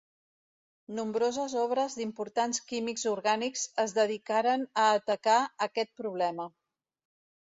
Nombroses 0.99 1.53
obres 1.63 1.97
d'importants 1.99 2.61
químics 2.71 3.03
orgànics 3.11 3.65
es 3.85 3.93
dedicaren 3.99 4.65
a 4.85 4.85
atacar 5.01 5.39
aquest 5.69 5.93
problema. 6.01 6.49